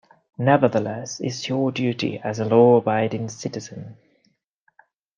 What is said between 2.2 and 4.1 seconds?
as a law-abiding citizen.